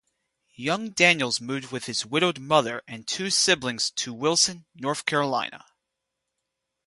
Young 0.55 0.89
Daniels 0.89 1.39
moved 1.39 1.71
with 1.71 1.85
his 1.85 2.07
widowed 2.07 2.39
mother 2.39 2.81
and 2.87 3.07
two 3.07 3.29
siblings 3.29 3.91
to 3.91 4.15
Wilson, 4.15 4.65
North 4.73 5.05
Carolina. 5.05 5.63